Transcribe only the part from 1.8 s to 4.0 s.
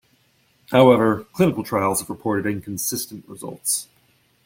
have reported inconsistent results.